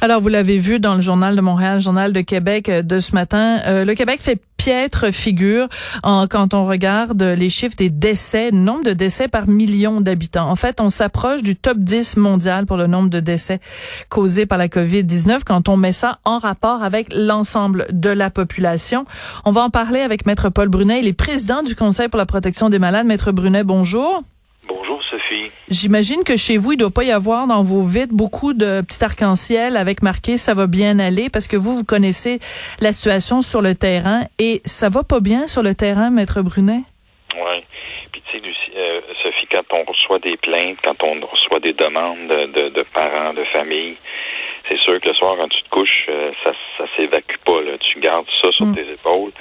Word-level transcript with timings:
Alors, 0.00 0.20
vous 0.20 0.28
l'avez 0.28 0.58
vu 0.58 0.78
dans 0.78 0.94
le 0.94 1.00
Journal 1.00 1.34
de 1.34 1.40
Montréal, 1.40 1.78
le 1.78 1.82
Journal 1.82 2.12
de 2.12 2.20
Québec 2.20 2.68
euh, 2.68 2.82
de 2.82 3.00
ce 3.00 3.16
matin, 3.16 3.58
euh, 3.66 3.84
le 3.84 3.94
Québec 3.94 4.20
fait 4.20 4.40
piètre 4.56 5.12
figure 5.12 5.66
en, 6.04 6.28
quand 6.28 6.54
on 6.54 6.66
regarde 6.66 7.20
les 7.20 7.48
chiffres 7.48 7.74
des 7.76 7.90
décès, 7.90 8.52
nombre 8.52 8.84
de 8.84 8.92
décès 8.92 9.26
par 9.26 9.48
million 9.48 10.00
d'habitants. 10.00 10.48
En 10.48 10.54
fait, 10.54 10.80
on 10.80 10.88
s'approche 10.88 11.42
du 11.42 11.56
top 11.56 11.78
10 11.78 12.16
mondial 12.16 12.64
pour 12.64 12.76
le 12.76 12.86
nombre 12.86 13.10
de 13.10 13.18
décès 13.18 13.60
causés 14.08 14.46
par 14.46 14.58
la 14.58 14.68
COVID-19 14.68 15.40
quand 15.44 15.68
on 15.68 15.76
met 15.76 15.92
ça 15.92 16.20
en 16.24 16.38
rapport 16.38 16.84
avec 16.84 17.08
l'ensemble 17.12 17.86
de 17.90 18.10
la 18.10 18.30
population. 18.30 19.04
On 19.44 19.50
va 19.50 19.62
en 19.62 19.70
parler 19.70 20.00
avec 20.00 20.26
Maître 20.26 20.48
Paul 20.48 20.68
Brunet, 20.68 21.00
il 21.00 21.08
est 21.08 21.12
président 21.12 21.64
du 21.64 21.74
Conseil 21.74 22.08
pour 22.08 22.18
la 22.18 22.26
protection 22.26 22.68
des 22.68 22.78
malades. 22.78 23.06
Maître 23.06 23.32
Brunet, 23.32 23.64
bonjour. 23.64 24.22
J'imagine 25.68 26.24
que 26.24 26.36
chez 26.36 26.56
vous, 26.56 26.72
il 26.72 26.76
doit 26.76 26.90
pas 26.90 27.04
y 27.04 27.12
avoir 27.12 27.46
dans 27.46 27.62
vos 27.62 27.82
vitres 27.82 28.14
beaucoup 28.14 28.54
de 28.54 28.80
petits 28.82 29.04
arcs-en-ciel 29.04 29.76
avec 29.76 30.02
marqué 30.02 30.36
ça 30.36 30.54
va 30.54 30.66
bien 30.66 30.98
aller 30.98 31.28
parce 31.30 31.46
que 31.46 31.56
vous, 31.56 31.76
vous 31.76 31.84
connaissez 31.84 32.38
la 32.80 32.92
situation 32.92 33.42
sur 33.42 33.62
le 33.62 33.74
terrain 33.74 34.22
et 34.38 34.60
ça 34.64 34.88
va 34.88 35.02
pas 35.04 35.20
bien 35.20 35.46
sur 35.46 35.62
le 35.62 35.74
terrain, 35.74 36.10
Maître 36.10 36.42
Brunet? 36.42 36.82
Oui. 37.34 37.64
Puis 38.12 38.22
tu 38.30 38.40
sais, 38.40 38.42
euh, 38.76 39.00
Sophie, 39.22 39.46
quand 39.50 39.64
on 39.72 39.84
reçoit 39.84 40.18
des 40.18 40.36
plaintes, 40.36 40.78
quand 40.82 41.02
on 41.02 41.20
reçoit 41.26 41.60
des 41.60 41.72
demandes 41.72 42.28
de, 42.28 42.68
de 42.70 42.84
parents, 42.94 43.34
de 43.34 43.44
familles, 43.52 43.96
c'est 44.68 44.78
sûr 44.78 45.00
que 45.00 45.08
le 45.08 45.14
soir, 45.14 45.36
quand 45.38 45.48
tu 45.48 45.62
te 45.62 45.68
couches, 45.70 46.06
euh, 46.08 46.30
ça, 46.44 46.52
ça 46.76 46.84
s'évacue 46.96 47.38
pas. 47.44 47.60
Là. 47.62 47.78
Tu 47.78 48.00
gardes 48.00 48.26
ça 48.40 48.50
sur 48.52 48.66
mm. 48.66 48.74
tes 48.74 48.92
épaules 48.92 49.32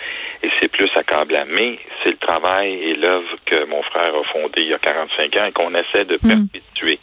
et 0.43 0.49
c'est 0.59 0.69
plus 0.69 0.89
accablant. 0.95 1.45
Mais 1.47 1.79
c'est 2.03 2.11
le 2.11 2.17
travail 2.17 2.73
et 2.73 2.95
l'œuvre 2.95 3.35
que 3.45 3.65
mon 3.65 3.83
frère 3.83 4.13
a 4.15 4.23
fondé 4.31 4.61
il 4.61 4.69
y 4.69 4.73
a 4.73 4.79
45 4.79 5.37
ans 5.37 5.45
et 5.47 5.51
qu'on 5.51 5.73
essaie 5.73 6.05
de 6.05 6.15
mm. 6.15 6.27
perpétuer 6.27 6.99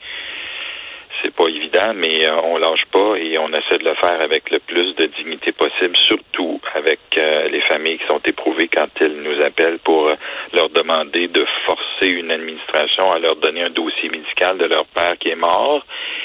c'est 1.25 1.35
pas 1.35 1.47
évident, 1.49 1.95
mais 1.95 2.27
euh, 2.27 2.41
on 2.43 2.59
lâche 2.59 2.85
pas 2.93 3.17
et 3.17 3.39
on 3.39 3.49
essaie 3.49 3.79
de 3.79 3.85
le 3.85 3.95
faire 3.95 4.21
avec 4.23 4.51
le 4.51 4.59
plus 4.59 4.95
de 4.97 5.07
dignité 5.07 5.53
possible, 5.53 5.97
surtout 5.97 6.61
avec 6.75 7.01
euh, 7.17 7.49
les 7.49 7.61
familles 7.63 7.99
qui 7.99 8.07
sont 8.07 8.21
éprouvées 8.25 8.69
quand 8.69 8.89
elles 9.01 9.23
nous 9.23 9.43
appellent 9.43 9.79
pour 9.79 10.09
euh, 10.09 10.17
leur 10.53 10.69
demander 10.71 11.29
de 11.29 11.47
forcer 11.67 12.09
une 12.09 12.31
administration 12.31 13.11
à 13.13 13.19
leur 13.19 13.37
donner 13.37 13.63
un 13.63 13.71
dossier 13.71 14.11
médical 14.11 14.59
de 14.59 14.67
leur 14.67 14.85
père 14.87 15.17
qui 15.19 15.31
est 15.31 15.37
mort 15.37 15.85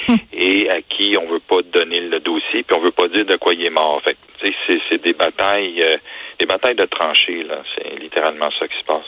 hum. 0.10 0.18
et 0.34 0.70
à 0.70 0.82
qui 0.82 1.16
on 1.18 1.28
veut 1.28 1.40
pas 1.40 1.62
donner 1.62 2.02
le 2.02 2.20
dossier, 2.20 2.64
puis 2.64 2.78
on 2.78 2.82
veut 2.82 2.92
pas 2.92 3.08
dire 3.08 3.26
de 3.26 3.38
quoi 3.38 3.54
il 3.54 3.66
est 3.66 3.70
mort. 3.70 4.02
Fait 4.04 4.18
c'est 4.90 5.04
des 5.04 5.14
batailles, 5.14 5.84
des 6.40 6.46
batailles 6.46 6.76
de 6.76 6.86
tranchées 6.86 7.44
là. 7.44 7.62
C'est 7.76 8.00
littéralement 8.00 8.50
ça 8.60 8.68
qui 8.68 8.78
se 8.80 8.86
passe. 8.86 9.06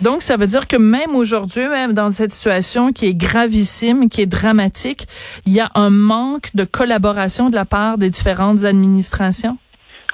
Donc, 0.00 0.20
ça 0.20 0.36
veut 0.36 0.46
dire 0.46 0.68
que 0.68 0.76
même 0.76 1.16
aujourd'hui, 1.16 1.66
même 1.68 1.94
dans 1.94 2.10
cette 2.10 2.30
situation 2.30 2.92
qui 2.92 3.06
est 3.08 3.14
gravissime, 3.14 4.10
qui 4.10 4.20
est 4.20 4.26
dramatique, 4.26 5.06
il 5.46 5.54
y 5.54 5.60
a 5.60 5.70
un 5.74 5.88
manque 5.88 6.54
de 6.54 6.64
collaboration 6.64 7.48
de 7.48 7.54
la 7.54 7.64
part 7.64 7.96
des 7.96 8.10
différentes 8.10 8.64
administrations? 8.64 9.56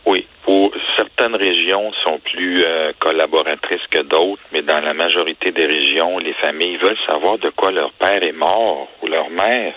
Oui. 0.06 0.24
Pour 0.44 0.72
certaines 0.96 1.34
régions 1.34 1.90
sont 2.04 2.20
plus 2.32 2.62
euh, 2.64 2.92
collaboratrices 3.00 3.86
que 3.90 4.02
d'autres, 4.02 4.42
mais 4.52 4.62
dans 4.62 4.80
la 4.80 4.94
majorité 4.94 5.50
des 5.50 5.66
régions, 5.66 6.18
les 6.18 6.34
familles 6.34 6.76
veulent 6.76 6.96
savoir 7.08 7.38
de 7.38 7.50
quoi 7.50 7.72
leur 7.72 7.92
père 7.92 8.22
est 8.22 8.32
mort 8.32 8.88
ou 9.02 9.08
leur 9.08 9.30
mère 9.30 9.74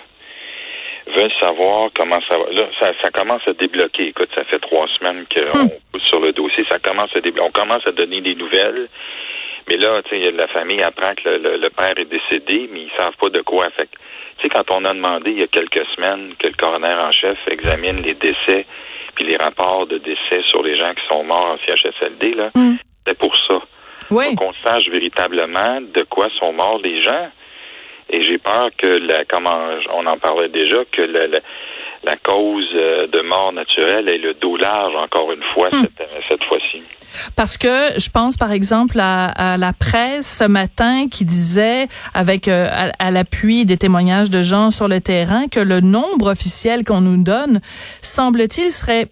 veulent 1.08 1.34
savoir 1.40 1.90
comment 1.96 2.20
ça 2.30 2.38
va. 2.38 2.46
Là, 2.52 2.68
ça, 2.80 3.12
commence 3.12 3.42
à 3.48 3.54
débloquer. 3.54 4.08
Écoute, 4.08 4.30
ça 4.36 4.44
fait 4.46 4.60
trois 4.60 4.88
semaines 5.00 5.26
qu'on 5.34 5.60
hum. 5.60 5.70
pousse 5.92 6.04
sur 6.04 6.20
le 6.20 6.32
dossier. 6.34 6.66
Ça 6.70 6.80
commence 6.80 7.10
à 7.16 7.22
débloquer. 7.22 7.48
On 7.48 7.52
commence 7.52 7.86
à 7.88 7.92
donner 7.92 8.22
des 8.22 8.36
nouvelles. 8.36 8.88
Mais 9.68 9.78
là, 9.78 10.02
tu 10.04 10.22
sais, 10.22 10.32
la 10.32 10.48
famille 10.48 10.82
apprend 10.82 11.14
que 11.16 11.28
le, 11.30 11.70
père 11.70 11.94
est 11.98 12.06
décédé, 12.06 12.70
mais 12.72 12.82
ils 12.82 12.92
savent 12.98 13.16
pas 13.20 13.30
de 13.30 13.42
quoi. 13.42 13.68
Fait 13.78 13.90
tu 14.38 14.44
sais, 14.44 14.50
quand 14.50 14.70
on 14.72 14.86
a 14.86 14.94
demandé 14.94 15.32
il 15.32 15.40
y 15.40 15.44
a 15.44 15.48
quelques 15.48 15.86
semaines 15.96 16.34
que 16.38 16.48
le 16.48 16.54
coroner 16.54 16.94
en 16.94 17.12
chef 17.12 17.38
examine 17.50 18.02
les 18.02 18.14
décès 18.14 18.66
puis 19.16 19.26
les 19.26 19.38
rapports 19.38 19.88
de 19.88 19.98
décès 19.98 20.42
sur 20.48 20.62
les 20.62 20.78
gens 20.78 20.94
qui 20.94 21.08
sont 21.10 21.24
morts 21.24 21.56
en 21.56 21.58
CHSLD, 21.66 22.34
là, 22.36 22.52
mm. 22.54 22.76
c'est 23.08 23.18
pour 23.18 23.36
ça. 23.48 23.62
Oui. 24.12 24.36
Pour 24.36 24.48
qu'on 24.48 24.54
sache 24.70 24.88
véritablement 24.90 25.80
de 25.82 26.04
quoi 26.04 26.28
sont 26.38 26.52
morts 26.54 26.80
les 26.84 27.02
gens. 27.02 27.30
Et 28.10 28.22
j'ai 28.22 28.38
peur 28.38 28.70
que 28.78 28.88
la, 28.88 29.26
comment 29.26 29.58
on 29.94 30.06
en 30.06 30.18
parlait 30.18 30.50
déjà, 30.50 30.84
que 30.92 31.02
la, 31.02 31.40
la 32.06 32.16
cause 32.18 32.70
euh, 32.76 33.08
de 33.08 33.22
mort 33.22 33.52
naturelle 33.52 34.10
est 34.10 34.20
le 34.20 34.36
dos 34.36 34.58
large, 34.58 34.96
encore 34.96 35.32
une 35.32 35.44
fois, 35.54 35.70
hmm. 35.72 35.82
cette, 35.82 36.10
cette 36.30 36.44
fois-ci. 36.44 36.84
Parce 37.36 37.58
que 37.58 38.00
je 38.00 38.10
pense, 38.10 38.38
par 38.38 38.52
exemple, 38.52 39.00
à, 39.00 39.58
la 39.58 39.74
presse 39.74 40.40
ce 40.40 40.48
matin 40.48 41.08
qui 41.12 41.26
disait, 41.26 41.88
avec 42.14 42.48
euh, 42.48 42.68
à, 43.00 43.12
l'appui 43.12 43.66
des 43.66 43.78
témoignages 43.78 44.30
de 44.30 44.44
gens 44.44 44.72
sur 44.72 44.88
le 44.88 45.02
terrain, 45.02 45.48
que 45.48 45.60
le 45.60 45.82
nombre 45.82 46.32
officiel 46.32 46.84
qu'on 46.84 47.02
nous 47.02 47.24
donne, 47.24 47.60
semble-t-il, 48.02 48.72
serait 48.72 49.08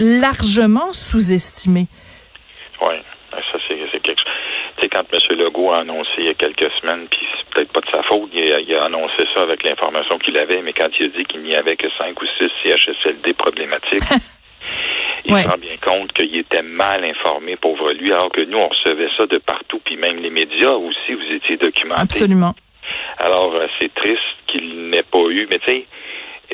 largement 0.00 0.92
sous-estimé. 0.92 1.86
Oui, 2.80 2.94
ça 3.30 3.58
c'est 3.68 4.00
quelque 4.00 4.18
chose. 4.18 4.32
Tu 4.76 4.82
sais, 4.82 4.88
quand 4.88 5.04
M. 5.12 5.38
Legault 5.38 5.72
a 5.72 5.80
annoncé 5.80 6.10
il 6.18 6.24
y 6.24 6.30
a 6.30 6.34
quelques 6.34 6.70
semaines, 6.80 7.06
puis 7.08 7.20
peut-être 7.54 7.71
sa 7.92 8.02
faute. 8.02 8.30
Il 8.32 8.74
a, 8.74 8.84
annoncé 8.84 9.24
ça 9.34 9.42
avec 9.42 9.62
l'information 9.62 10.18
qu'il 10.18 10.36
avait, 10.36 10.62
mais 10.62 10.72
quand 10.72 10.88
il 10.98 11.06
a 11.06 11.08
dit 11.08 11.24
qu'il 11.24 11.42
n'y 11.42 11.54
avait 11.54 11.76
que 11.76 11.88
cinq 11.98 12.20
ou 12.20 12.26
six 12.38 12.48
CHSLD 12.64 13.32
problématiques, 13.34 14.02
il 15.24 15.34
se 15.36 15.48
rend 15.48 15.58
bien 15.58 15.76
compte 15.80 16.12
qu'il 16.12 16.36
était 16.36 16.62
mal 16.62 17.04
informé, 17.04 17.56
pauvre 17.56 17.92
lui, 17.92 18.12
alors 18.12 18.30
que 18.30 18.42
nous, 18.42 18.58
on 18.58 18.68
recevait 18.68 19.10
ça 19.16 19.26
de 19.26 19.38
partout, 19.38 19.80
puis 19.84 19.96
même 19.96 20.18
les 20.18 20.30
médias 20.30 20.72
aussi, 20.72 21.14
vous 21.14 21.34
étiez 21.34 21.56
documentés. 21.56 22.02
Absolument. 22.02 22.54
Alors, 23.18 23.54
euh, 23.54 23.66
c'est 23.80 23.92
triste 23.94 24.18
qu'il 24.48 24.90
n'ait 24.90 25.04
pas 25.04 25.22
eu, 25.28 25.46
mais 25.50 25.58
tu 25.60 25.72
sais, 25.72 25.86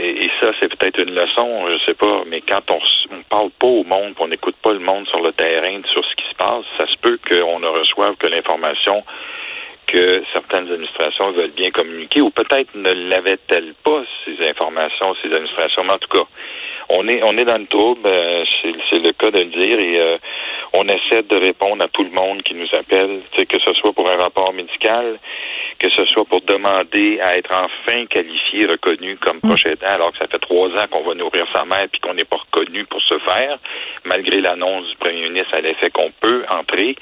et, 0.01 0.31
ça, 0.41 0.51
c'est 0.61 0.69
peut-être 0.69 1.01
une 1.01 1.15
leçon, 1.15 1.67
je 1.73 1.79
sais 1.87 1.95
pas, 1.95 2.23
mais 2.27 2.41
quand 2.41 2.71
on, 2.71 2.79
on 3.11 3.23
parle 3.29 3.51
pas 3.59 3.67
au 3.67 3.83
monde, 3.83 4.15
on 4.21 4.29
n'écoute 4.29 4.55
pas 4.63 4.73
le 4.73 4.79
monde 4.79 5.09
sur 5.09 5.21
le 5.21 5.33
terrain, 5.33 5.81
sur 5.93 6.05
ce 6.05 6.15
qui 6.15 6.29
se 6.29 6.35
passe, 6.37 6.65
ça 6.79 6.87
se 6.87 6.97
peut 6.99 7.19
qu'on 7.29 7.59
ne 7.59 7.67
reçoive 7.67 8.15
que 8.17 8.29
l'information 8.29 9.03
que 9.89 10.23
certaines 10.33 10.71
administrations 10.71 11.33
veulent 11.33 11.53
bien 11.57 11.71
communiquer, 11.71 12.21
ou 12.21 12.31
peut-être 12.31 12.75
ne 12.75 12.93
l'avaient-elles 12.93 13.75
pas, 13.83 14.03
ces 14.25 14.49
informations, 14.49 15.15
ces 15.23 15.33
administrations, 15.33 15.83
mais 15.85 15.93
en 15.93 15.99
tout 15.99 16.09
cas, 16.09 16.27
on 16.91 17.07
est 17.09 17.21
on 17.25 17.37
est 17.37 17.45
dans 17.45 17.59
le 17.59 17.67
trouble, 17.67 18.07
euh, 18.07 18.45
c'est 18.63 18.99
le 18.99 19.13
cas 19.13 19.31
de 19.31 19.41
le 19.41 19.45
dire, 19.47 19.79
et 19.79 20.01
euh, 20.01 20.19
on 20.73 20.85
essaie 20.89 21.23
de 21.23 21.37
répondre 21.37 21.83
à 21.85 21.89
tout 21.89 22.05
le 22.05 22.11
monde 22.11 22.43
qui 22.43 22.55
nous 22.55 22.69
appelle, 22.73 23.21
que 23.37 23.59
ce 23.59 23.73
soit 23.75 23.93
pour 23.93 24.11
un 24.11 24.17
rapport 24.17 24.53
médical, 24.53 25.19
que 25.79 25.89
ce 25.91 26.05
soit 26.07 26.25
pour 26.25 26.41
demander 26.43 27.21
à 27.21 27.37
être 27.37 27.51
enfin 27.53 28.07
qualifié, 28.07 28.67
reconnu 28.67 29.17
comme 29.19 29.39
mm. 29.39 29.49
proche 29.49 29.67
aidant, 29.67 29.87
alors 29.87 30.13
que 30.13 30.19
ça 30.19 30.29
fait 30.31 30.39
trois 30.39 30.69
ans 30.69 30.87
qu'on 30.91 31.05
va 31.05 31.15
nourrir 31.15 31.45
sa 31.55 31.65
mère 31.65 31.87
puis 31.91 32.01
qu'on 32.01 32.15
n'est 32.15 32.25
pas 32.25 32.39
reconnu 32.39 32.85
pour 32.87 33.01
ce 33.03 33.19
faire, 33.19 33.59
malgré 34.05 34.41
l'annonce 34.41 34.89
du 34.89 34.97
premier 34.97 35.29
ministre 35.29 35.55
à 35.55 35.61
l'effet 35.61 35.91
qu'on 35.91 36.13
peut 36.21 36.45
entrer. 36.51 36.97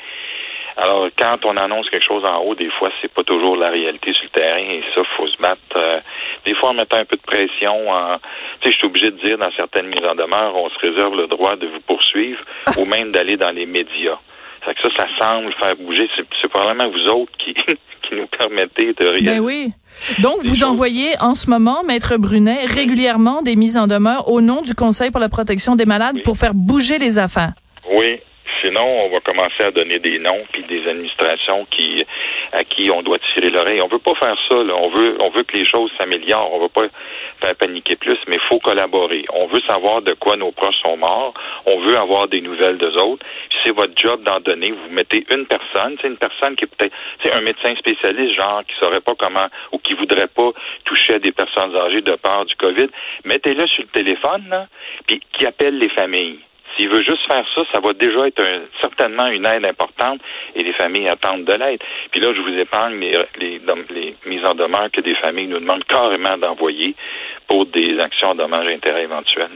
Alors, 0.77 1.09
quand 1.19 1.45
on 1.45 1.57
annonce 1.57 1.89
quelque 1.89 2.05
chose 2.05 2.25
en 2.25 2.43
haut, 2.43 2.55
des 2.55 2.69
fois, 2.79 2.91
c'est 3.01 3.11
pas 3.11 3.23
toujours 3.23 3.57
la 3.57 3.71
réalité 3.71 4.13
sur 4.13 4.25
le 4.25 4.41
terrain 4.41 4.59
et 4.59 4.83
ça, 4.95 5.03
faut 5.17 5.27
se 5.27 5.37
battre. 5.39 5.61
Euh, 5.77 6.01
des 6.45 6.55
fois, 6.55 6.71
en 6.71 6.75
mettant 6.75 6.99
un 6.99 7.05
peu 7.07 7.17
de 7.17 7.23
pression, 7.23 7.91
en, 7.91 8.19
tu 8.61 8.69
sais, 8.69 8.73
je 8.73 8.77
suis 8.77 8.87
obligé 8.87 9.11
de 9.11 9.19
dire 9.25 9.39
dans 9.39 9.51
certaines 9.57 9.87
mises 9.87 10.05
en 10.05 10.15
demeure, 10.15 10.55
on 10.55 10.69
se 10.69 10.79
réserve 10.81 11.17
le 11.17 11.29
droit 11.29 11.57
de 11.57 11.67
vous 11.67 11.81
poursuivre 11.87 12.41
ou 12.79 12.85
même 12.85 13.11
d'aller 13.11 13.37
dans 13.37 13.53
les 13.53 13.65
médias. 13.65 14.19
Ça 14.67 14.75
que 14.75 14.83
ça, 14.83 14.89
ça 14.99 15.07
semble 15.19 15.55
faire 15.55 15.77
bouger. 15.77 16.11
C'est 16.17 16.49
probablement 16.49 16.91
vous 16.91 17.11
autres 17.11 17.33
qui, 17.39 17.55
qui 18.09 18.15
nous 18.15 18.27
permettez 18.27 18.93
de 18.93 19.07
réaliser. 19.07 19.37
Ben 19.37 19.41
oui. 19.41 19.73
Donc, 20.19 20.43
vous 20.45 20.65
envoyez 20.65 21.15
en 21.21 21.35
ce 21.35 21.49
moment, 21.49 21.85
Maître 21.85 22.19
Brunet, 22.19 22.67
régulièrement 22.67 23.41
des 23.41 23.57
mises 23.57 23.79
en 23.79 23.87
demeure 23.87 24.29
au 24.29 24.43
nom 24.43 24.61
du 24.61 24.75
Conseil 24.75 25.11
pour 25.11 25.21
la 25.21 25.31
protection 25.31 25.75
des 25.75 25.87
malades 25.87 26.23
pour 26.23 26.37
faire 26.37 26.53
bouger 26.53 26.99
les 26.99 27.19
affaires. 27.19 27.53
Oui, 27.93 28.21
Sinon, 28.67 29.05
on 29.05 29.11
va 29.11 29.21
commencer 29.21 29.63
à 29.63 29.71
donner 29.71 30.01
des 30.01 30.19
noms 30.19 30.45
puis 30.53 30.65
des 30.65 30.89
administrations 30.89 31.67
qui 31.71 32.05
à 32.53 32.65
qui 32.65 32.91
on 32.91 33.03
doit 33.03 33.19
tirer 33.33 33.51
l'oreille. 33.51 33.81
On 33.81 33.87
veut 33.87 34.01
pas 34.01 34.15
faire 34.15 34.37
ça. 34.49 34.57
Là. 34.57 34.75
On 34.75 34.89
veut 34.91 35.43
que 35.45 35.57
les 35.57 35.65
choses 35.65 35.91
s'améliorent. 36.01 36.53
On 36.53 36.61
veut 36.61 36.69
pas 36.69 36.87
faire 37.41 37.55
paniquer 37.55 37.95
plus, 37.95 38.19
mais 38.27 38.39
faut 38.49 38.59
collaborer. 38.59 39.25
On 39.33 39.47
veut 39.47 39.61
savoir 39.69 40.03
de 40.03 40.15
quoi 40.15 40.37
nos 40.37 40.51
proches 40.51 40.81
sont 40.85 40.97
morts. 40.97 41.35
On 41.67 41.79
veut 41.81 41.97
avoir 41.97 42.27
des 42.27 42.41
nouvelles 42.41 42.79
d'eux 42.79 42.97
autres. 42.97 43.25
C'est 43.63 43.75
votre 43.75 43.93
job 43.97 44.23
d'en 44.25 44.41
donner. 44.41 44.73
Vous 44.73 44.93
mettez 44.93 45.25
une 45.33 45.47
personne, 45.47 45.97
c'est 46.01 46.09
une 46.09 46.17
personne 46.17 46.57
qui 46.57 46.65
est 46.65 46.69
peut-être 46.77 46.95
c'est 47.23 47.33
un 47.35 47.43
médecin 47.43 47.75
spécialiste, 47.77 48.35
genre 48.35 48.63
qui 48.67 48.75
saurait 48.81 49.01
pas 49.01 49.15
comment 49.17 49.47
ou 49.73 49.79
qui 49.79 49.95
voudrait 49.95 50.29
pas 50.29 50.51
toucher 50.85 51.15
à 51.15 51.19
des 51.19 51.33
personnes 51.33 51.75
âgées 51.77 52.03
de 52.03 52.17
peur 52.17 52.45
du 52.47 52.57
COVID. 52.57 52.89
Mettez-le 53.25 53.67
sur 53.69 53.85
le 53.85 53.89
téléphone, 53.89 54.67
puis 55.07 55.21
qui 55.33 55.47
appelle 55.47 55.79
les 55.79 55.91
familles. 55.91 56.41
S'il 56.77 56.89
veut 56.89 57.03
juste 57.03 57.27
faire 57.27 57.45
ça, 57.55 57.63
ça 57.73 57.81
va 57.81 57.93
déjà 57.95 58.27
être 58.27 58.43
certainement 58.81 59.27
une 59.29 59.47
aide 59.47 59.65
importante 59.65 60.21
et 60.55 60.63
les 60.63 60.73
familles 60.75 61.09
attendent 61.09 61.45
de 61.45 61.55
l'aide. 61.55 61.81
Puis 62.11 62.21
là, 62.21 62.33
je 62.35 62.41
vous 62.41 62.59
épargne 62.59 62.99
les, 63.01 63.13
les, 63.39 63.61
les, 63.91 64.17
mises 64.27 64.45
en 64.45 64.55
demeure 64.55 64.91
que 64.93 65.01
des 65.01 65.15
familles 65.17 65.49
nous 65.49 65.61
demandent 65.61 65.85
carrément 65.85 66.37
d'envoyer 66.37 66.95
pour 67.49 67.67
des 67.67 67.99
actions 68.01 68.31
en 68.31 68.35
dommages 68.35 68.71
intérêts 68.71 69.05
éventuels. 69.05 69.51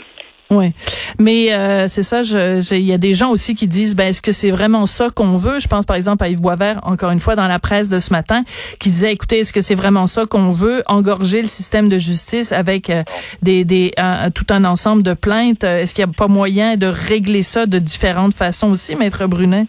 Oui, 0.50 0.72
mais 1.20 1.52
euh, 1.52 1.86
c'est 1.86 2.02
ça. 2.02 2.22
Il 2.22 2.82
y 2.82 2.92
a 2.92 2.98
des 2.98 3.14
gens 3.14 3.30
aussi 3.30 3.54
qui 3.54 3.68
disent, 3.68 3.94
ben 3.94 4.08
est-ce 4.08 4.20
que 4.20 4.32
c'est 4.32 4.50
vraiment 4.50 4.84
ça 4.86 5.08
qu'on 5.14 5.36
veut? 5.36 5.60
Je 5.60 5.68
pense 5.68 5.86
par 5.86 5.94
exemple 5.96 6.24
à 6.24 6.28
Yves 6.28 6.40
Boisvert, 6.40 6.80
encore 6.82 7.12
une 7.12 7.20
fois 7.20 7.36
dans 7.36 7.46
la 7.46 7.60
presse 7.60 7.88
de 7.88 8.00
ce 8.00 8.12
matin, 8.12 8.42
qui 8.80 8.90
disait, 8.90 9.12
écoutez, 9.12 9.38
est-ce 9.40 9.52
que 9.52 9.60
c'est 9.60 9.76
vraiment 9.76 10.08
ça 10.08 10.26
qu'on 10.26 10.50
veut? 10.50 10.82
Engorger 10.86 11.42
le 11.42 11.48
système 11.48 11.88
de 11.88 11.98
justice 11.98 12.50
avec 12.50 12.90
euh, 12.90 13.04
des, 13.42 13.64
des 13.64 13.92
tout 14.34 14.46
un 14.50 14.64
ensemble 14.64 15.04
de 15.04 15.14
plaintes. 15.14 15.62
Est-ce 15.62 15.94
qu'il 15.94 16.04
n'y 16.04 16.10
a 16.10 16.14
pas 16.14 16.26
moyen 16.28 16.76
de 16.76 16.86
régler 16.86 17.44
ça 17.44 17.66
de 17.66 17.78
différentes 17.78 18.34
façons 18.34 18.70
aussi, 18.70 18.96
maître 18.96 19.26
Brunet? 19.26 19.66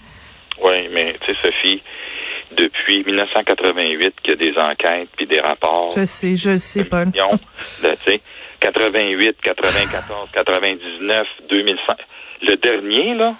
Oui, 0.63 0.89
mais 0.94 1.16
tu 1.25 1.31
sais, 1.31 1.38
Sophie, 1.44 1.81
depuis 2.57 3.04
1988 3.04 4.16
qu'il 4.24 4.31
y 4.31 4.33
a 4.33 4.51
des 4.51 4.60
enquêtes 4.60 5.10
puis 5.16 5.28
des 5.28 5.39
rapports. 5.39 5.92
Je 5.95 6.06
sais, 6.06 6.36
je 6.36 6.57
sais, 6.57 6.86
Paul. 6.86 7.12
88, 8.61 9.41
94, 9.41 10.29
99, 10.33 11.27
2005. 11.49 11.97
Le 12.43 12.55
dernier, 12.57 13.15
là, 13.15 13.35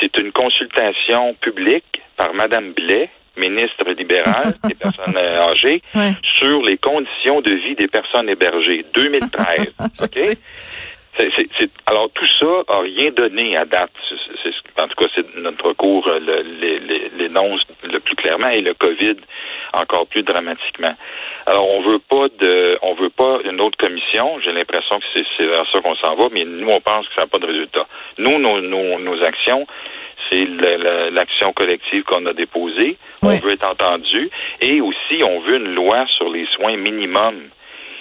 c'est 0.00 0.16
une 0.18 0.32
consultation 0.32 1.34
publique 1.34 2.00
par 2.16 2.32
Mme 2.32 2.72
Blais, 2.72 3.10
ministre 3.36 3.90
libérale 3.90 4.54
des 4.64 4.74
personnes 4.82 5.18
âgées, 5.18 5.82
sur 6.22 6.62
les 6.62 6.78
conditions 6.78 7.40
de 7.40 7.54
vie 7.54 7.74
des 7.74 7.88
personnes 7.88 8.28
hébergées, 8.28 8.84
2013. 8.94 9.66
alors 11.86 12.10
tout 12.14 12.26
ça 12.38 12.46
a 12.68 12.80
rien 12.80 13.10
donné 13.10 13.56
à 13.56 13.64
date. 13.64 13.90
en 14.78 14.88
tout 14.88 14.94
cas, 14.96 15.06
c'est 15.14 15.26
notre 15.36 15.72
cours 15.72 16.08
l'énonce 17.18 17.62
le 17.82 17.98
plus 18.00 18.16
clairement 18.16 18.50
et 18.50 18.60
le 18.60 18.74
COVID 18.74 19.16
encore 19.72 20.06
plus 20.06 20.22
dramatiquement. 20.22 20.94
Alors, 21.46 21.68
on 21.68 21.82
veut 21.82 21.98
pas 21.98 22.28
de, 22.40 22.78
on 22.82 22.94
veut 22.94 23.10
pas 23.10 23.38
une 23.44 23.60
autre 23.60 23.76
commission. 23.78 24.40
J'ai 24.44 24.52
l'impression 24.52 24.98
que 24.98 25.04
c'est 25.38 25.46
vers 25.46 25.64
ça 25.72 25.80
qu'on 25.80 25.96
s'en 25.96 26.14
va, 26.14 26.28
mais 26.32 26.44
nous, 26.44 26.68
on 26.68 26.80
pense 26.80 27.06
que 27.08 27.14
ça 27.14 27.22
n'a 27.22 27.26
pas 27.26 27.38
de 27.38 27.46
résultat. 27.46 27.86
Nous, 28.18 28.38
nos, 28.38 28.60
nos, 28.60 28.98
nos 28.98 29.22
actions, 29.22 29.66
c'est 30.30 30.44
l'action 31.10 31.52
collective 31.52 32.02
qu'on 32.04 32.26
a 32.26 32.32
déposée. 32.32 32.96
On 33.22 33.28
veut 33.28 33.52
être 33.52 33.66
entendu. 33.66 34.30
Et 34.60 34.80
aussi, 34.80 35.22
on 35.24 35.40
veut 35.40 35.56
une 35.56 35.74
loi 35.74 36.04
sur 36.08 36.28
les 36.30 36.46
soins 36.56 36.76
minimums 36.76 37.50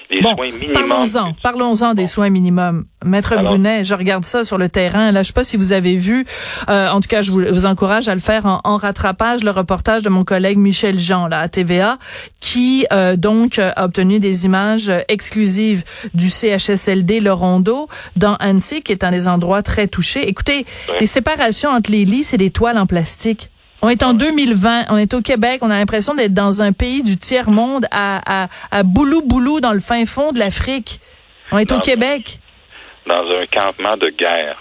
les 0.10 0.22
soins 0.22 0.36
Parlons-en, 0.74 1.34
parlons-en 1.42 1.94
des 1.94 2.07
soins 2.07 2.30
minimums. 2.30 2.86
Maître 3.04 3.36
Brunet, 3.38 3.84
je 3.84 3.94
regarde 3.94 4.25
ça 4.25 4.44
sur 4.44 4.57
le 4.57 4.69
terrain. 4.69 5.12
Là, 5.12 5.22
je 5.22 5.28
sais 5.28 5.34
pas 5.34 5.44
si 5.44 5.57
vous 5.57 5.74
avez 5.74 5.96
vu. 5.96 6.25
Euh, 6.69 6.90
en 6.90 7.02
tout 7.02 7.07
cas, 7.07 7.22
je 7.22 7.31
vous, 7.31 7.66
encourage 7.66 8.07
à 8.07 8.16
le 8.16 8.22
faire 8.22 8.46
en, 8.63 8.78
rattrapage. 8.78 9.44
Le 9.44 9.52
reportage 9.52 10.02
de 10.02 10.10
mon 10.10 10.24
collègue 10.24 10.57
Michel 10.57 10.98
Jean 11.00 11.28
là 11.28 11.40
à 11.40 11.48
TVA, 11.48 11.98
qui 12.40 12.86
euh, 12.92 13.16
donc 13.16 13.60
a 13.60 13.84
obtenu 13.84 14.19
des 14.19 14.46
images 14.46 14.92
exclusives 15.07 15.84
du 16.13 16.30
CHSLD 16.30 17.19
Le 17.19 17.34
Rondeau 17.34 17.88
dans 18.16 18.36
Annecy, 18.36 18.81
qui 18.81 18.92
est 18.92 19.04
un 19.04 19.12
des 19.12 19.28
endroits 19.28 19.62
très 19.62 19.88
touchés. 19.88 20.28
Écoutez, 20.28 20.66
les 21.00 21.06
séparations 21.06 21.69
entre 21.69 21.92
les 21.92 22.06
lits, 22.06 22.24
c'est 22.24 22.38
des 22.38 22.52
toiles 22.52 22.78
en 22.78 22.86
plastique. 22.86 23.50
On 23.86 23.90
est 23.90 24.02
en 24.02 24.16
2020, 24.16 24.86
on 24.90 24.98
est 24.98 25.14
au 25.14 25.22
Québec, 25.22 25.60
on 25.62 25.70
a 25.70 25.78
l'impression 25.78 26.16
d'être 26.16 26.34
dans 26.34 26.64
un 26.64 26.72
pays 26.72 27.04
du 27.04 27.18
tiers-monde 27.18 27.86
à, 27.92 28.46
à, 28.46 28.48
à 28.72 28.82
boulou-boulou 28.82 29.60
dans 29.60 29.74
le 29.74 29.80
fin 29.80 30.08
fond 30.08 30.32
de 30.32 30.40
l'Afrique. 30.40 31.00
On 31.52 31.60
est 31.60 31.72
au 31.72 31.78
Québec. 31.78 32.40
Dans 33.06 33.22
un 33.22 33.46
campement 33.46 33.96
de 33.96 34.10
guerre. 34.10 34.58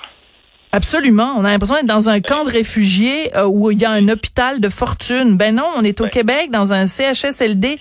Absolument. 0.74 1.36
On 1.38 1.44
a 1.44 1.52
l'impression 1.52 1.76
d'être 1.76 1.86
dans 1.86 2.08
un 2.08 2.18
camp 2.18 2.42
de 2.44 2.50
réfugiés 2.50 3.30
euh, 3.36 3.46
où 3.46 3.70
il 3.70 3.80
y 3.80 3.84
a 3.84 3.92
un 3.92 4.08
hôpital 4.08 4.58
de 4.58 4.68
fortune. 4.68 5.36
Ben 5.36 5.54
non, 5.54 5.66
on 5.76 5.84
est 5.84 6.00
au 6.00 6.08
Québec 6.08 6.50
dans 6.50 6.72
un 6.72 6.88
CHSLD 6.88 7.78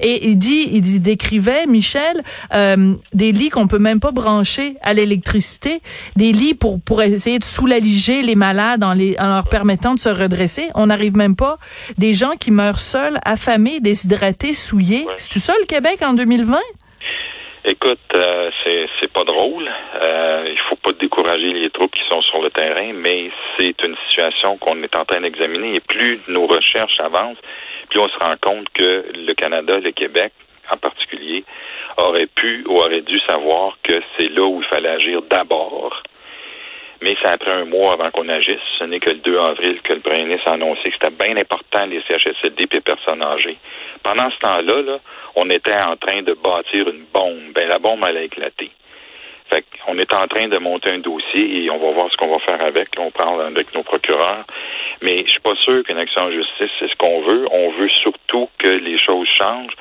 et 0.00 0.28
il 0.28 0.38
dit, 0.38 0.68
il 0.70 0.80
dit, 0.80 1.00
décrivait 1.00 1.66
Michel 1.66 2.22
euh, 2.54 2.94
des 3.12 3.32
lits 3.32 3.48
qu'on 3.48 3.66
peut 3.66 3.80
même 3.80 3.98
pas 3.98 4.12
brancher 4.12 4.76
à 4.82 4.94
l'électricité, 4.94 5.82
des 6.14 6.30
lits 6.30 6.54
pour 6.54 6.80
pour 6.80 7.02
essayer 7.02 7.40
de 7.40 7.44
soulager 7.44 8.22
les 8.22 8.36
malades 8.36 8.84
en 8.84 8.92
les 8.92 9.16
en 9.18 9.26
leur 9.26 9.48
permettant 9.48 9.94
de 9.94 9.98
se 9.98 10.08
redresser. 10.08 10.68
On 10.76 10.86
n'arrive 10.86 11.16
même 11.16 11.34
pas. 11.34 11.58
Des 11.98 12.14
gens 12.14 12.36
qui 12.38 12.52
meurent 12.52 12.78
seuls, 12.78 13.18
affamés, 13.24 13.80
déshydratés, 13.80 14.52
souillés. 14.52 15.04
C'est 15.16 15.30
tout 15.30 15.40
ça 15.40 15.52
le 15.60 15.66
Québec 15.66 15.98
en 16.02 16.14
2020? 16.14 16.60
Écoute, 17.68 17.98
euh, 18.14 18.50
c'est 18.64 19.12
pas 19.12 19.24
drôle. 19.24 19.68
Euh, 20.00 20.44
il 20.48 20.58
faut 20.68 20.76
pas 20.76 20.92
décourager 20.92 21.52
les 21.52 21.68
troupes 21.70 21.92
qui 21.92 22.08
sont 22.08 22.22
sur 22.22 22.40
le 22.40 22.50
terrain, 22.50 22.92
mais 22.94 23.28
c'est 23.58 23.74
une 23.82 23.96
situation 24.06 24.56
qu'on 24.58 24.80
est 24.84 24.96
en 24.96 25.04
train 25.04 25.20
d'examiner. 25.20 25.74
Et 25.74 25.80
plus 25.80 26.20
nos 26.28 26.46
recherches 26.46 27.00
avancent, 27.00 27.38
plus 27.90 27.98
on 27.98 28.08
se 28.08 28.18
rend 28.20 28.36
compte 28.40 28.68
que 28.72 29.06
le 29.12 29.34
Canada, 29.34 29.78
le 29.80 29.90
Québec 29.90 30.32
en 30.72 30.76
particulier, 30.76 31.44
aurait 31.96 32.28
pu 32.28 32.64
ou 32.68 32.78
aurait 32.78 33.02
dû 33.02 33.18
savoir 33.28 33.76
que 33.82 33.94
c'est 34.16 34.28
là 34.28 34.44
où 34.44 34.62
il 34.62 34.68
fallait 34.68 34.90
agir 34.90 35.22
d'abord. 35.22 36.04
Mais 37.06 37.14
ça 37.22 37.34
a 37.34 37.38
pris 37.38 37.52
un 37.52 37.66
mois 37.66 37.92
avant 37.92 38.10
qu'on 38.10 38.28
agisse. 38.28 38.58
Ce 38.80 38.82
n'est 38.82 38.98
que 38.98 39.10
le 39.10 39.18
2 39.18 39.38
avril 39.38 39.80
que 39.82 39.92
le 39.92 40.24
ministre 40.24 40.50
a 40.50 40.54
annoncé 40.54 40.90
que 40.90 40.96
c'était 41.00 41.14
bien 41.14 41.36
important 41.36 41.86
les 41.86 42.02
CHSLD 42.02 42.64
et 42.64 42.74
les 42.74 42.80
personnes 42.80 43.22
âgées. 43.22 43.58
Pendant 44.02 44.28
ce 44.28 44.38
temps-là, 44.40 44.82
là, 44.82 44.98
on 45.36 45.48
était 45.48 45.80
en 45.80 45.96
train 45.96 46.22
de 46.22 46.32
bâtir 46.32 46.88
une 46.88 47.04
bombe. 47.14 47.52
Ben, 47.54 47.68
la 47.68 47.78
bombe, 47.78 48.04
elle 48.08 48.16
a 48.16 48.22
éclaté. 48.22 48.72
Fait 49.48 49.64
on 49.86 49.96
est 50.00 50.12
en 50.12 50.26
train 50.26 50.48
de 50.48 50.58
monter 50.58 50.90
un 50.90 50.98
dossier 50.98 51.62
et 51.62 51.70
on 51.70 51.78
va 51.78 51.92
voir 51.92 52.10
ce 52.10 52.16
qu'on 52.16 52.26
va 52.26 52.40
faire 52.40 52.60
avec. 52.60 52.88
on 52.98 53.12
parle 53.12 53.40
avec 53.40 53.72
nos 53.72 53.84
procureurs. 53.84 54.44
Mais 55.00 55.18
je 55.26 55.30
suis 55.30 55.40
pas 55.42 55.54
sûr 55.60 55.84
qu'une 55.84 55.98
action 55.98 56.22
en 56.22 56.32
justice, 56.32 56.72
c'est 56.80 56.90
ce 56.90 56.96
qu'on 56.96 57.22
veut. 57.22 57.46
On 57.52 57.70
veut 57.70 57.90
surtout 57.90 58.48
que 58.58 58.66
les 58.66 58.98
choses 58.98 59.28
changent. 59.28 59.76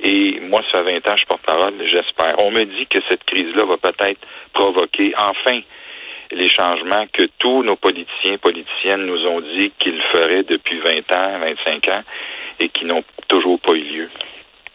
Et 0.00 0.40
moi, 0.40 0.62
ça 0.72 0.82
fait 0.82 1.00
20 1.00 1.10
ans, 1.10 1.16
je 1.18 1.26
porte-parole, 1.26 1.74
j'espère. 1.86 2.42
On 2.42 2.50
me 2.50 2.64
dit 2.64 2.86
que 2.86 2.98
cette 3.10 3.24
crise-là 3.24 3.66
va 3.66 3.76
peut-être 3.76 4.26
provoquer 4.54 5.12
enfin 5.18 5.60
les 6.32 6.48
changements 6.48 7.06
que 7.12 7.24
tous 7.38 7.62
nos 7.62 7.76
politiciens, 7.76 8.38
politiciennes 8.38 9.06
nous 9.06 9.26
ont 9.26 9.40
dit 9.40 9.72
qu'ils 9.78 10.00
feraient 10.12 10.44
depuis 10.44 10.78
20 10.80 11.12
ans, 11.12 11.38
25 11.38 11.88
ans 11.88 12.02
et 12.60 12.68
qui 12.68 12.84
n'ont 12.84 13.04
toujours 13.28 13.60
pas 13.60 13.72
eu 13.72 13.82
lieu. 13.82 14.10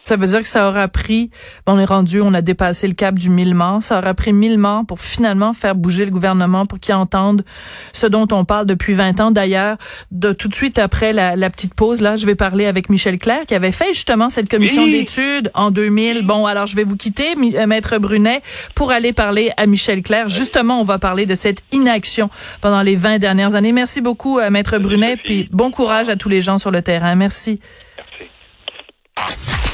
Ça 0.01 0.15
veut 0.15 0.27
dire 0.27 0.39
que 0.39 0.47
ça 0.47 0.69
aura 0.69 0.87
pris, 0.87 1.31
on 1.65 1.77
est 1.77 1.85
rendu, 1.85 2.21
on 2.21 2.33
a 2.33 2.41
dépassé 2.41 2.87
le 2.87 2.93
cap 2.93 3.19
du 3.19 3.29
1000 3.29 3.53
morts, 3.53 3.83
ça 3.83 3.99
aura 3.99 4.13
pris 4.13 4.31
1000 4.31 4.57
morts 4.57 4.85
pour 4.87 5.01
finalement 5.01 5.51
faire 5.51 5.75
bouger 5.75 6.05
le 6.05 6.11
gouvernement 6.11 6.65
pour 6.65 6.79
qu'il 6.79 6.95
entende 6.95 7.43
ce 7.91 8.07
dont 8.07 8.25
on 8.31 8.45
parle 8.45 8.65
depuis 8.65 8.93
20 8.93 9.19
ans. 9.19 9.31
D'ailleurs, 9.31 9.75
de 10.11 10.31
tout 10.31 10.47
de 10.47 10.53
suite 10.53 10.79
après 10.79 11.11
la, 11.11 11.49
petite 11.49 11.73
pause, 11.73 11.99
là, 11.99 12.15
je 12.15 12.25
vais 12.25 12.35
parler 12.35 12.67
avec 12.67 12.89
Michel 12.89 13.19
Claire 13.19 13.45
qui 13.45 13.53
avait 13.53 13.73
fait 13.73 13.93
justement 13.93 14.29
cette 14.29 14.49
commission 14.49 14.87
d'études 14.87 15.51
en 15.53 15.71
2000. 15.71 16.25
Bon, 16.25 16.45
alors 16.45 16.67
je 16.67 16.77
vais 16.77 16.85
vous 16.85 16.95
quitter, 16.95 17.35
euh, 17.35 17.67
Maître 17.67 17.97
Brunet, 17.97 18.41
pour 18.75 18.91
aller 18.91 19.11
parler 19.11 19.51
à 19.57 19.65
Michel 19.65 20.03
Claire. 20.03 20.29
Justement, 20.29 20.79
on 20.79 20.83
va 20.83 20.99
parler 20.99 21.25
de 21.25 21.35
cette 21.35 21.63
inaction 21.73 22.29
pendant 22.61 22.81
les 22.81 22.95
20 22.95 23.19
dernières 23.19 23.55
années. 23.55 23.73
Merci 23.73 23.99
beaucoup, 23.99 24.39
euh, 24.39 24.49
Maître 24.49 24.77
Brunet, 24.77 25.17
puis 25.17 25.49
bon 25.51 25.69
courage 25.69 26.07
à 26.07 26.15
tous 26.15 26.29
les 26.29 26.41
gens 26.41 26.57
sur 26.57 26.71
le 26.71 26.81
terrain. 26.81 27.15
Merci. 27.15 27.59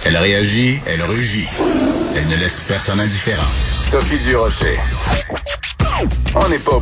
Elle 0.05 0.17
réagit, 0.17 0.79
elle 0.85 1.01
rugit. 1.03 1.47
Elle 2.15 2.27
ne 2.27 2.35
laisse 2.35 2.61
personne 2.67 2.99
indifférent. 2.99 3.47
Sophie 3.89 4.19
Durocher. 4.19 4.77
On 6.35 6.49
n'est 6.49 6.59
pas 6.59 6.71